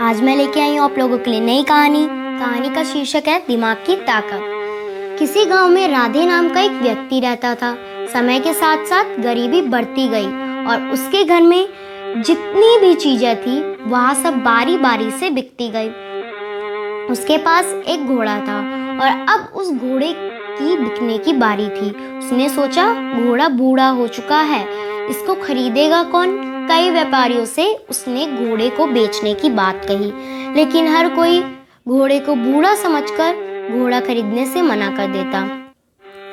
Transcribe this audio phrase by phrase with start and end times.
[0.00, 2.04] आज मैं लेके आई हूँ आप लोगों के लिए नई कहानी।
[2.38, 4.40] कहानी का शीर्षक है दिमाग की ताकत।
[5.18, 7.74] किसी गाँव में राधे नाम का एक व्यक्ति रहता था।
[8.12, 10.26] समय के साथ साथ गरीबी बढ़ती गई
[10.66, 11.68] और उसके घर में
[12.22, 15.88] जितनी भी चीज़ें थी, वह सब बारी बारी से बिकती गई।
[17.12, 18.58] उसके पास एक घोड़ा था
[19.02, 24.40] और अब उस घोड़े की बिकने की बारी थी। उसने सोचा, घोड़ा बूढ़ा हो चुका
[24.42, 24.62] है,
[25.10, 26.57] इसको खरीदेगा कौन?
[26.78, 30.10] कई व्यापारियों से उसने घोड़े को बेचने की बात कही।
[30.54, 31.40] लेकिन हर कोई
[31.88, 35.38] घोड़े को बूढ़ा समझकर घोड़ा खरीदने से मना कर देता।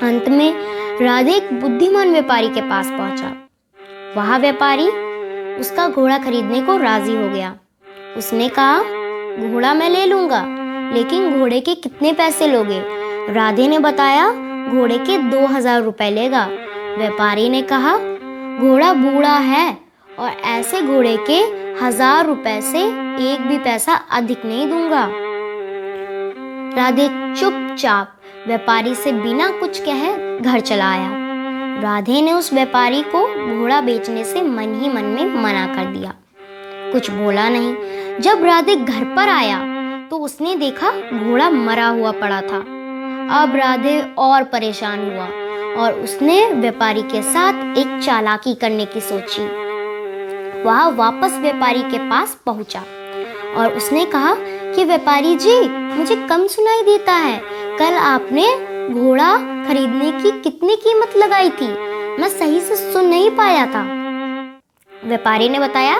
[0.08, 3.32] अंत में राधे एक बुद्धिमान व्यापारी के पास पहुँचा।
[4.18, 4.88] वह व्यापारी
[5.60, 7.54] उसका घोड़ा खरीदने को राज़ी हो गया।
[8.18, 8.80] उसने कहा,
[9.42, 10.44] घोड़ा मैं ले लूँगा,
[10.94, 12.82] लेकिन घोड़े के कितने पैसे लोगे?
[13.34, 14.30] राधे ने बताया,
[14.70, 16.46] घोड़े के दो हज़ार रुपए लेगा।
[16.98, 17.98] व्यापारी ने कहा,
[18.60, 19.85] घोड़ा बूढ़ा है
[20.20, 21.40] और ऐसे घोड़े के
[21.84, 22.82] हज़ार रुपए से
[23.32, 25.08] एक भी पैसा अधिक नहीं दूँगा।
[26.78, 28.12] राधे चुपचाप
[28.48, 31.10] व्यापारी से बिना कुछ कहे घर चला आया।
[31.82, 33.26] राधे ने उस व्यापारी को
[33.58, 36.14] घोड़ा बेचने से मन ही मन में मना कर दिया।
[36.92, 37.76] कुछ बोला नहीं।
[38.20, 39.60] जब राधे घर पर आया
[40.12, 42.60] तो उसने देखा घोड़ा मरा हुआ पड़ा था।
[43.34, 45.26] अब राधे और परेशान हुआ
[45.78, 49.48] और उसने व्यापारी के साथ एक चालाकी करने की सोची।
[50.66, 52.80] वह वापस व्यापारी के पास पहुँचा
[53.58, 54.34] और उसने कहा
[54.76, 57.38] कि व्यापारी जी, मुझे कम सुनाई देता है।
[57.80, 58.48] कल आपने
[58.90, 59.36] घोड़ा
[59.68, 61.68] खरीदने की कितनी कीमत लगाई थी?
[62.20, 63.84] मैं सही से सुन नहीं पाया था।
[64.92, 65.96] व्यापारी ने बताया,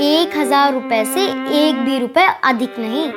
[0.00, 1.24] एक हज़ार रुपए से
[1.58, 3.10] एक भी रुपए अधिक नहीं।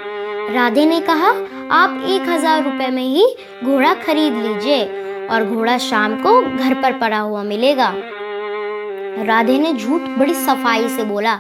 [0.54, 1.30] राधे ने कहा,
[1.74, 3.26] आप एक हज़ार रुपए में ही
[3.64, 4.84] घोड़ा खरीद लीजिए
[5.28, 7.94] और घोड़ा शाम को घर पर पड़ा हुआ मिलेगा।
[9.26, 11.40] राधे ने झूठ बड़ी सफ़ाई से बोला।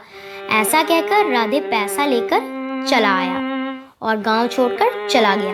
[0.52, 3.36] ऐसा कहकर राधे पैसा लेकर चला आया
[4.02, 5.53] और गाँव छोड़कर चला गया।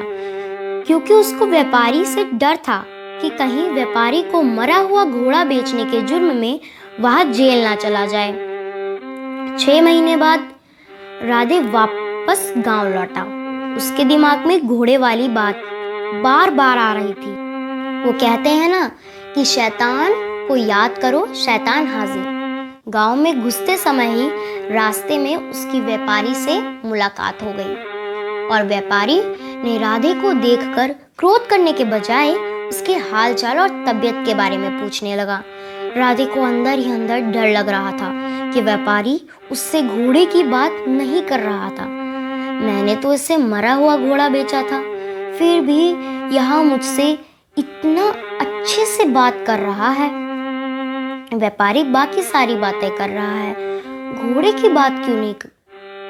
[0.88, 2.86] क्योंकि उसको व्यापारी से डर था
[3.22, 6.60] कि कहीं व्यापारी को मरा हुआ घोड़ा बेचने के जुर्म में
[7.00, 8.32] वह जेल ना चला जाए।
[9.60, 10.50] छह महीने बाद
[11.24, 13.24] राधे वापस गाँव लौटा।
[13.78, 15.62] उसके दिमाग में घोड़े वाली बात
[16.24, 17.32] बार बार आ रही थी।
[18.06, 18.92] वो कहते हैं ना
[19.36, 20.12] कि शैतान
[20.48, 24.30] को याद करो, शैतान हाजिर। गाँव में घुसते समय ही
[24.74, 27.74] रास्ते में उसकी व्यापारी से मुलाकात हो गई।
[28.48, 29.20] और व्यापारी
[29.64, 32.34] ने राधे को देखकर क्रोध करने के बजाय
[32.70, 35.44] उसके हाल चाल और तबीयत के बारे में पूछने लगा।
[35.98, 38.12] राधे को अंदर ही अंदर डर लग रहा था
[38.52, 39.22] कि व्यापारी
[39.52, 44.62] उससे घोड़े की बात नहीं कर रहा था। मैंने तो इसे मरा हुआ घोड़ा बेचा
[44.62, 44.82] था।
[45.38, 45.82] फिर भी
[46.36, 47.12] यहाँ मुझसे
[47.58, 48.08] इतना
[48.42, 50.23] अच्छे से बात कर रहा है।
[51.34, 53.54] व्यापारी बाकी सारी बातें कर रहा है।
[54.34, 55.34] घोड़े की बात क्यों नहीं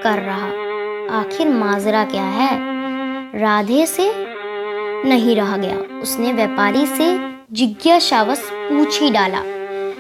[0.04, 0.48] कर रहा?
[1.20, 2.50] आखिर माजरा क्या है?
[3.36, 4.12] राधे से
[5.06, 7.08] नहीं रह गया। उसने व्यापारी से
[7.52, 9.42] जिज्ञासावश पूछ ही डाला,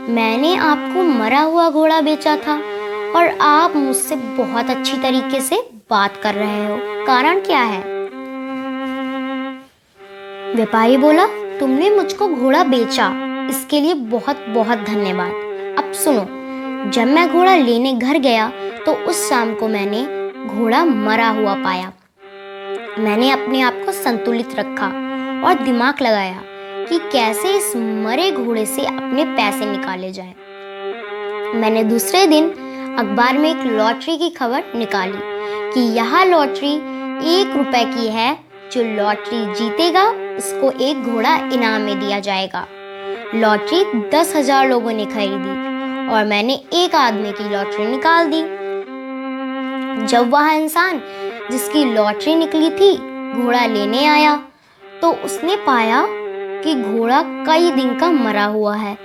[0.09, 2.55] मैंने आपको मरा हुआ घोड़ा बेचा था
[3.15, 7.81] और आप मुझसे बहुत अच्छी तरीके से बात कर रहे हो। कारण क्या है?
[10.55, 11.25] व्यापारी बोला,
[11.59, 15.31] तुमने मुझको घोड़ा बेचा। इसके लिए बहुत बहुत धन्यवाद।
[15.77, 16.25] अब सुनो,
[16.91, 18.51] जब मैं घोड़ा लेने घर गया
[18.85, 20.01] तो उस शाम को मैंने
[20.47, 21.91] घोड़ा मरा हुआ पाया।
[22.99, 24.87] मैंने अपने आप को संतुलित रखा
[25.47, 26.41] और दिमाग लगाया
[26.89, 30.33] कि कैसे इस मरे घोड़े से अपने पैसे निकाले जाए।
[31.55, 32.49] मैंने दूसरे दिन
[32.99, 35.19] अखबार में एक लॉटरी की खबर निकाली
[35.73, 36.73] कि यह लॉटरी
[37.31, 38.37] एक रुपए की है,
[38.73, 40.03] जो लॉटरी जीतेगा,
[40.37, 42.65] उसको एक घोड़ा इनाम में दिया जाएगा।
[43.35, 48.41] लॉटरी दस हज़ार लोगों ने खरीदी और मैंने एक आदमी की लॉटरी निकाल दी।
[50.07, 51.01] जब वह इंसान
[51.51, 52.95] जिसकी लॉटरी निकली थी
[53.35, 54.35] घोड़ा लेने आया
[55.01, 56.05] तो उसने पाया
[56.63, 58.95] कि घोड़ा कई दिन का मरा हुआ है।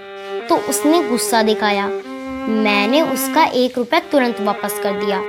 [0.49, 5.23] तो उसने गुस्सा दिखाया। मैंने उसका एक रुपया तुरंत वापस कर दिया।